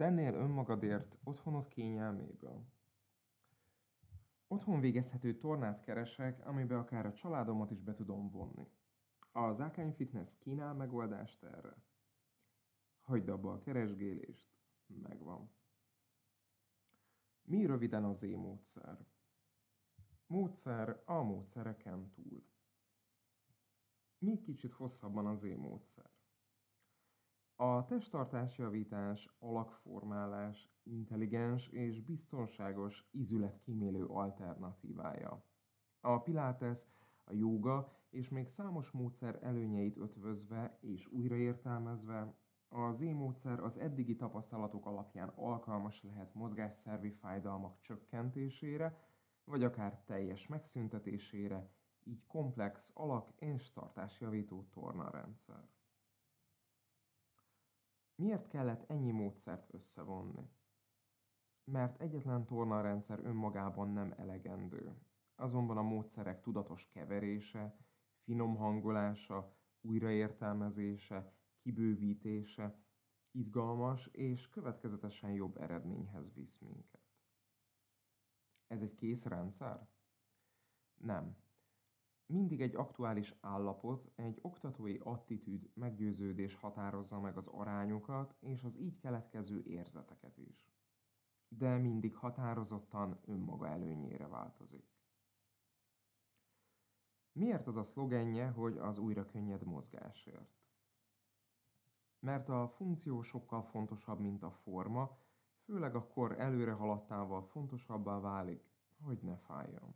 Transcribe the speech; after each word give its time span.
Tennél 0.00 0.34
önmagadért 0.34 1.18
otthonot 1.24 1.68
kényelméből? 1.68 2.66
Otthon 4.48 4.80
végezhető 4.80 5.36
tornát 5.36 5.80
keresek, 5.80 6.46
amibe 6.46 6.78
akár 6.78 7.06
a 7.06 7.12
családomat 7.12 7.70
is 7.70 7.82
be 7.82 7.92
tudom 7.92 8.30
vonni. 8.30 8.70
A 9.32 9.52
Zákány 9.52 9.92
Fitness 9.92 10.38
kínál 10.38 10.74
megoldást 10.74 11.42
erre. 11.42 11.84
Hagyd 13.00 13.28
abba 13.28 13.52
a 13.52 13.58
keresgélést, 13.58 14.52
megvan. 14.86 15.50
Mi 17.42 17.66
röviden 17.66 18.04
az 18.04 18.22
E-módszer? 18.22 19.06
Módszer 20.26 21.02
a 21.04 21.22
módszereken 21.22 22.10
túl. 22.10 22.44
Mi 24.18 24.40
kicsit 24.40 24.72
hosszabban 24.72 25.26
az 25.26 25.44
E-módszer? 25.44 26.19
A 27.62 27.84
testtartásjavítás, 27.84 29.36
alakformálás, 29.38 30.68
intelligens 30.82 31.68
és 31.68 32.00
biztonságos 32.00 33.08
ízületkímélő 33.12 34.04
alternatívája. 34.04 35.44
A 36.00 36.22
Pilates, 36.22 36.86
a 37.24 37.32
jóga 37.32 37.92
és 38.10 38.28
még 38.28 38.48
számos 38.48 38.90
módszer 38.90 39.38
előnyeit 39.42 39.96
ötvözve 39.96 40.78
és 40.80 41.06
újraértelmezve, 41.06 42.34
az 42.68 43.02
E-módszer 43.02 43.60
az 43.60 43.78
eddigi 43.78 44.16
tapasztalatok 44.16 44.86
alapján 44.86 45.28
alkalmas 45.28 46.02
lehet 46.02 46.34
mozgásszervi 46.34 47.10
fájdalmak 47.10 47.78
csökkentésére, 47.80 48.98
vagy 49.44 49.64
akár 49.64 50.02
teljes 50.04 50.46
megszüntetésére, 50.46 51.70
így 52.04 52.26
komplex 52.26 52.92
alak- 52.94 53.40
és 53.40 53.72
tartásjavító 53.72 54.68
tornarendszer. 54.70 55.79
Miért 58.20 58.48
kellett 58.48 58.90
ennyi 58.90 59.10
módszert 59.10 59.74
összevonni? 59.74 60.50
Mert 61.64 62.00
egyetlen 62.00 62.46
tornarendszer 62.46 63.24
önmagában 63.24 63.88
nem 63.88 64.14
elegendő. 64.16 64.98
Azonban 65.34 65.76
a 65.76 65.82
módszerek 65.82 66.40
tudatos 66.40 66.88
keverése, 66.88 67.76
finom 68.22 68.56
hangolása, 68.56 69.56
újraértelmezése, 69.80 71.34
kibővítése 71.58 72.82
izgalmas 73.30 74.06
és 74.06 74.48
következetesen 74.48 75.30
jobb 75.30 75.56
eredményhez 75.56 76.34
visz 76.34 76.58
minket. 76.58 77.12
Ez 78.66 78.82
egy 78.82 78.94
kész 78.94 79.24
rendszer? 79.24 79.88
Nem 80.96 81.36
mindig 82.30 82.60
egy 82.60 82.76
aktuális 82.76 83.34
állapot, 83.40 84.10
egy 84.14 84.38
oktatói 84.42 84.96
attitűd, 84.98 85.70
meggyőződés 85.74 86.54
határozza 86.54 87.20
meg 87.20 87.36
az 87.36 87.46
arányokat 87.46 88.34
és 88.40 88.62
az 88.62 88.78
így 88.78 88.98
keletkező 88.98 89.62
érzeteket 89.62 90.38
is. 90.38 90.72
De 91.48 91.78
mindig 91.78 92.16
határozottan 92.16 93.18
önmaga 93.24 93.68
előnyére 93.68 94.26
változik. 94.26 94.98
Miért 97.32 97.66
az 97.66 97.76
a 97.76 97.82
szlogenje, 97.82 98.48
hogy 98.48 98.78
az 98.78 98.98
újra 98.98 99.26
könnyed 99.26 99.64
mozgásért? 99.64 100.58
Mert 102.18 102.48
a 102.48 102.68
funkció 102.68 103.22
sokkal 103.22 103.62
fontosabb, 103.62 104.20
mint 104.20 104.42
a 104.42 104.50
forma, 104.50 105.18
főleg 105.64 105.94
a 105.94 106.06
kor 106.06 106.40
előre 106.40 106.72
haladtával 106.72 107.42
fontosabbá 107.42 108.20
válik, 108.20 108.64
hogy 109.02 109.18
ne 109.22 109.36
fájjon. 109.36 109.94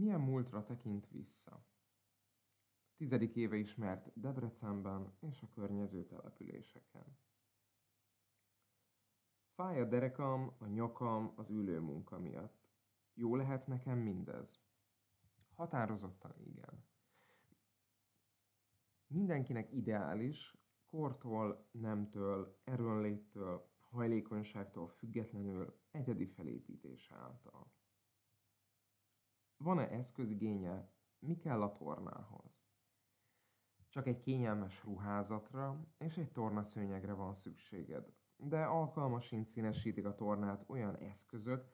Milyen 0.00 0.20
múltra 0.20 0.64
tekint 0.64 1.08
vissza? 1.08 1.64
Tizedik 2.96 3.36
éve 3.36 3.56
ismert 3.56 4.20
Debrecenben 4.20 5.16
és 5.18 5.42
a 5.42 5.48
környező 5.48 6.04
településeken. 6.04 7.18
Fáj 9.54 9.80
a 9.80 9.84
derekam, 9.84 10.54
a 10.58 10.66
nyakam 10.66 11.32
az 11.36 11.50
ülő 11.50 11.80
munka 11.80 12.18
miatt. 12.18 12.68
Jó 13.14 13.36
lehet 13.36 13.66
nekem 13.66 13.98
mindez? 13.98 14.60
Határozottan 15.54 16.34
igen. 16.44 16.84
Mindenkinek 19.06 19.72
ideális, 19.72 20.56
kortól, 20.90 21.68
nemtől, 21.70 22.60
erőnléttől, 22.64 23.70
hajlékonyságtól 23.90 24.88
függetlenül 24.88 25.80
egyedi 25.90 26.26
felépítése 26.26 27.14
által. 27.14 27.72
Van-e 29.62 29.88
eszközigénye? 29.88 30.90
Mi 31.18 31.36
kell 31.36 31.62
a 31.62 31.72
tornához? 31.72 32.68
Csak 33.88 34.06
egy 34.06 34.20
kényelmes 34.20 34.84
ruházatra 34.84 35.86
és 35.98 36.16
egy 36.16 36.32
tornaszőnyegre 36.32 37.12
van 37.12 37.32
szükséged, 37.32 38.12
de 38.36 38.64
alkalmasint 38.64 39.46
színesítik 39.46 40.04
a 40.04 40.14
tornát 40.14 40.64
olyan 40.66 40.96
eszközök, 40.96 41.68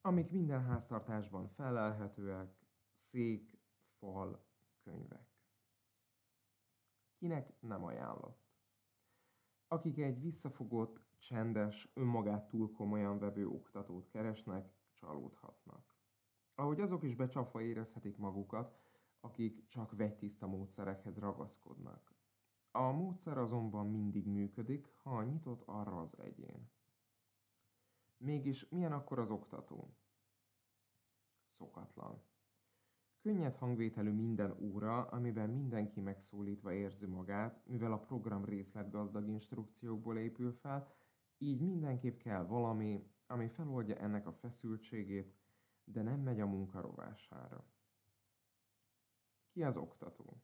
amik 0.00 0.30
minden 0.30 0.64
háztartásban 0.64 1.48
felelhetőek, 1.48 2.58
szék, 2.92 3.60
fal, 3.98 4.46
könyvek. 4.82 5.28
Kinek 7.16 7.60
nem 7.60 7.84
ajánlott? 7.84 8.52
Akik 9.66 9.98
egy 9.98 10.20
visszafogott, 10.20 11.00
csendes, 11.18 11.90
önmagát 11.94 12.48
túl 12.48 12.72
komolyan 12.72 13.18
vevő 13.18 13.48
oktatót 13.48 14.08
keresnek, 14.08 14.72
csalódhatnak 14.92 15.97
ahogy 16.58 16.80
azok 16.80 17.02
is 17.02 17.14
becsapva 17.14 17.62
érezhetik 17.62 18.16
magukat, 18.16 18.78
akik 19.20 19.66
csak 19.66 19.96
vegytiszta 19.96 20.46
módszerekhez 20.46 21.18
ragaszkodnak. 21.18 22.14
A 22.70 22.90
módszer 22.90 23.38
azonban 23.38 23.90
mindig 23.90 24.26
működik, 24.26 24.86
ha 25.02 25.22
nyitott 25.22 25.62
arra 25.66 26.00
az 26.00 26.18
egyén. 26.18 26.70
Mégis 28.16 28.68
milyen 28.68 28.92
akkor 28.92 29.18
az 29.18 29.30
oktató? 29.30 29.96
Szokatlan. 31.44 32.22
Könnyed 33.20 33.54
hangvételű 33.54 34.10
minden 34.10 34.56
óra, 34.60 35.04
amiben 35.04 35.50
mindenki 35.50 36.00
megszólítva 36.00 36.72
érzi 36.72 37.06
magát, 37.06 37.66
mivel 37.66 37.92
a 37.92 38.00
program 38.00 38.44
részletgazdag 38.44 39.28
instrukciókból 39.28 40.18
épül 40.18 40.52
fel, 40.52 40.88
így 41.38 41.60
mindenképp 41.60 42.18
kell 42.18 42.46
valami, 42.46 43.10
ami 43.26 43.48
feloldja 43.48 43.96
ennek 43.96 44.26
a 44.26 44.32
feszültségét, 44.32 45.37
de 45.92 46.02
nem 46.02 46.20
megy 46.20 46.40
a 46.40 46.46
munka 46.46 46.80
rovására. 46.80 47.64
Ki 49.50 49.62
az 49.62 49.76
oktató? 49.76 50.42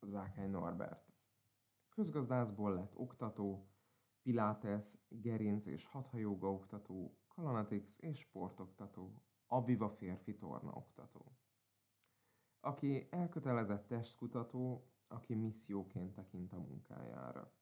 Zákány 0.00 0.50
Norbert. 0.50 1.12
Közgazdászból 1.88 2.74
lett 2.74 2.96
oktató, 2.96 3.68
Pilates, 4.22 4.98
gerinc 5.08 5.66
és 5.66 5.86
hathajóga 5.86 6.52
oktató, 6.52 7.18
Kalanatix 7.28 7.98
és 7.98 8.18
sportoktató, 8.18 9.22
Aviva 9.46 9.90
férfi 9.90 10.36
torna 10.36 10.72
oktató. 10.72 11.36
Aki 12.60 13.08
elkötelezett 13.10 13.86
testkutató, 13.86 14.90
aki 15.06 15.34
misszióként 15.34 16.14
tekint 16.14 16.52
a 16.52 16.58
munkájára. 16.58 17.52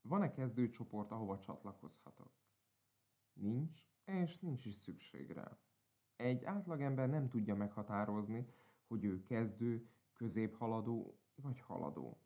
Van-e 0.00 0.30
kezdőcsoport, 0.30 1.10
ahova 1.10 1.38
csatlakozhatok? 1.38 2.32
Nincs, 3.32 3.91
és 4.04 4.38
nincs 4.38 4.64
is 4.64 4.74
szükség 4.74 5.30
rá. 5.30 5.58
Egy 6.16 6.44
átlagember 6.44 7.08
nem 7.08 7.28
tudja 7.28 7.54
meghatározni, 7.54 8.46
hogy 8.86 9.04
ő 9.04 9.22
kezdő, 9.22 9.88
középhaladó 10.12 11.18
vagy 11.34 11.60
haladó. 11.60 12.20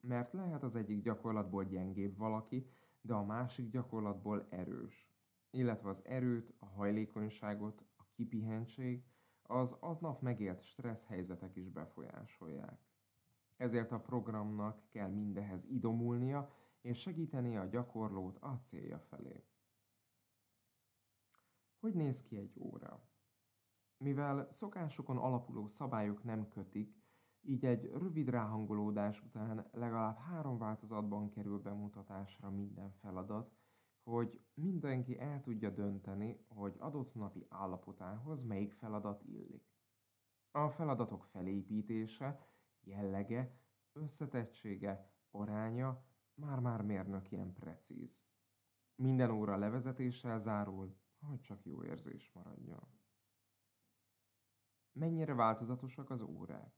Mert 0.00 0.32
lehet 0.32 0.62
az 0.62 0.76
egyik 0.76 1.02
gyakorlatból 1.02 1.64
gyengébb 1.64 2.16
valaki, 2.16 2.70
de 3.00 3.14
a 3.14 3.24
másik 3.24 3.70
gyakorlatból 3.70 4.46
erős. 4.50 5.10
Illetve 5.50 5.88
az 5.88 6.04
erőt, 6.04 6.54
a 6.58 6.66
hajlékonyságot, 6.66 7.84
a 7.96 8.04
kipihentség, 8.12 9.04
az 9.42 9.76
aznap 9.80 10.22
megélt 10.22 10.62
stressz 10.62 11.06
helyzetek 11.06 11.56
is 11.56 11.68
befolyásolják. 11.68 12.80
Ezért 13.56 13.92
a 13.92 14.00
programnak 14.00 14.82
kell 14.88 15.08
mindehez 15.08 15.64
idomulnia, 15.64 16.52
és 16.80 16.98
segíteni 16.98 17.56
a 17.56 17.64
gyakorlót 17.64 18.38
a 18.38 18.58
célja 18.62 18.98
felé. 18.98 19.44
Hogy 21.80 21.94
néz 21.94 22.22
ki 22.22 22.36
egy 22.36 22.58
óra? 22.58 23.08
Mivel 23.96 24.50
szokásokon 24.50 25.16
alapuló 25.16 25.66
szabályok 25.66 26.24
nem 26.24 26.48
kötik, 26.48 26.96
így 27.40 27.64
egy 27.64 27.84
rövid 27.84 28.28
ráhangolódás 28.28 29.22
után 29.22 29.68
legalább 29.72 30.18
három 30.18 30.58
változatban 30.58 31.30
kerül 31.30 31.58
bemutatásra 31.58 32.50
minden 32.50 32.92
feladat, 32.92 33.52
hogy 34.02 34.40
mindenki 34.54 35.18
el 35.18 35.40
tudja 35.40 35.70
dönteni, 35.70 36.44
hogy 36.48 36.76
adott 36.78 37.14
napi 37.14 37.46
állapotához 37.48 38.42
melyik 38.42 38.72
feladat 38.72 39.22
illik. 39.22 39.72
A 40.50 40.68
feladatok 40.68 41.24
felépítése, 41.24 42.46
jellege, 42.80 43.60
összetettsége, 43.92 45.12
aránya 45.30 46.04
már-már 46.34 46.82
mérnök 46.82 47.30
ilyen 47.30 47.52
precíz. 47.52 48.26
Minden 48.94 49.30
óra 49.30 49.56
levezetéssel 49.56 50.38
zárul, 50.38 50.96
hogy 51.28 51.40
csak 51.40 51.64
jó 51.64 51.84
érzés 51.84 52.30
maradjon. 52.32 53.00
Mennyire 54.92 55.34
változatosak 55.34 56.10
az 56.10 56.22
órák? 56.22 56.74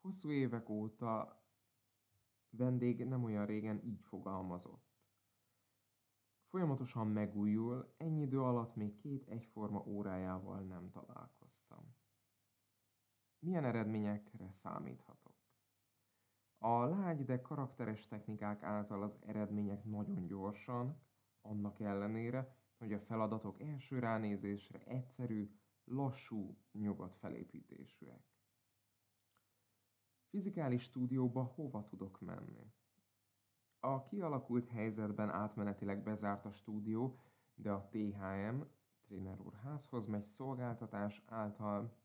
Hosszú 0.00 0.30
évek 0.30 0.68
óta 0.68 1.44
vendég 2.50 3.04
nem 3.04 3.24
olyan 3.24 3.46
régen 3.46 3.84
így 3.84 4.02
fogalmazott. 4.02 4.92
Folyamatosan 6.48 7.06
megújul, 7.06 7.94
ennyi 7.96 8.20
idő 8.20 8.42
alatt 8.42 8.74
még 8.74 8.96
két 8.96 9.28
egyforma 9.28 9.84
órájával 9.86 10.62
nem 10.62 10.90
találkoztam. 10.90 11.96
Milyen 13.38 13.64
eredményekre 13.64 14.52
számíthatok? 14.52 15.42
A 16.58 16.84
lágy, 16.84 17.24
de 17.24 17.40
karakteres 17.40 18.06
technikák 18.06 18.62
által 18.62 19.02
az 19.02 19.18
eredmények 19.20 19.84
nagyon 19.84 20.26
gyorsan, 20.26 21.02
annak 21.42 21.80
ellenére, 21.80 22.56
hogy 22.78 22.92
a 22.92 23.00
feladatok 23.00 23.60
első 23.60 23.98
ránézésre 23.98 24.78
egyszerű, 24.78 25.50
lassú, 25.84 26.58
nyugodt 26.72 27.14
felépítésűek. 27.14 28.32
Fizikális 30.28 30.82
stúdióba 30.82 31.42
hova 31.42 31.84
tudok 31.84 32.20
menni? 32.20 32.72
A 33.80 34.02
kialakult 34.02 34.68
helyzetben 34.68 35.30
átmenetileg 35.30 36.02
bezárt 36.02 36.44
a 36.44 36.50
stúdió, 36.50 37.18
de 37.54 37.70
a 37.70 37.88
THM, 37.88 38.60
Tréner 39.04 39.40
úr 39.40 39.54
házhoz 39.54 40.06
megy 40.06 40.22
szolgáltatás 40.22 41.22
által 41.26 41.96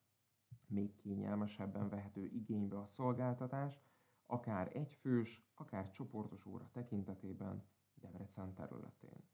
még 0.67 0.95
kényelmesebben 0.95 1.89
vehető 1.89 2.25
igénybe 2.25 2.79
a 2.79 2.85
szolgáltatás, 2.85 3.81
akár 4.25 4.75
egyfős, 4.75 5.51
akár 5.55 5.91
csoportos 5.91 6.45
óra 6.45 6.69
tekintetében 6.71 7.65
Debrecen 7.99 8.53
területén. 8.53 9.29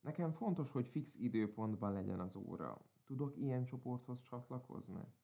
Nekem 0.00 0.32
fontos, 0.32 0.70
hogy 0.70 0.88
fix 0.88 1.16
időpontban 1.16 1.92
legyen 1.92 2.20
az 2.20 2.36
óra. 2.36 2.84
Tudok 3.04 3.36
ilyen 3.36 3.64
csoporthoz 3.64 4.20
csatlakozni? 4.20 5.14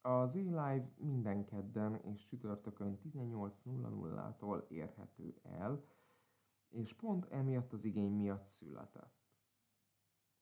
Az 0.00 0.36
e-live 0.36 0.92
minden 0.96 1.44
kedden 1.44 1.94
és 1.94 2.24
csütörtökön 2.24 2.98
18.00-tól 3.02 4.68
érhető 4.68 5.40
el, 5.42 5.84
és 6.68 6.94
pont 6.94 7.24
emiatt 7.24 7.72
az 7.72 7.84
igény 7.84 8.12
miatt 8.12 8.44
született. 8.44 9.24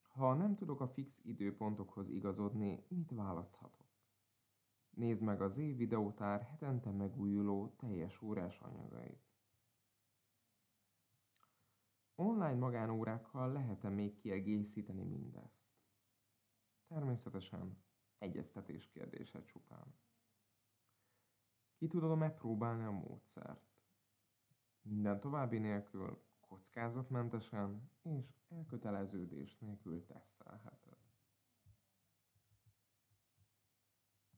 Ha 0.03 0.35
nem 0.35 0.55
tudok 0.55 0.81
a 0.81 0.89
fix 0.89 1.25
időpontokhoz 1.25 2.09
igazodni, 2.09 2.85
mit 2.89 3.11
választhatok? 3.11 3.87
Nézd 4.91 5.23
meg 5.23 5.43
az 5.43 5.59
év 5.59 5.77
videótár 5.77 6.43
hetente 6.43 6.91
megújuló 6.91 7.69
teljes 7.69 8.23
órás 8.23 8.61
anyagait. 8.61 9.32
Online 12.23 12.55
magánórákkal 12.55 13.53
lehet-e 13.53 13.89
még 13.89 14.17
kiegészíteni 14.17 15.03
mindezt? 15.03 15.71
Természetesen 16.87 17.85
egyeztetés 18.19 18.89
kérdése 18.89 19.45
csupán. 19.45 19.95
Ki 21.77 21.87
tudom 21.87 22.19
megpróbálni 22.19 22.85
a 22.85 22.91
módszert? 22.91 23.71
Minden 24.83 25.21
további 25.21 25.59
nélkül, 25.59 26.23
kockázatmentesen 26.41 27.91
és 28.03 28.25
elköteleződés 28.49 29.59
nélkül 29.59 30.07
tesztelhető. 30.07 30.92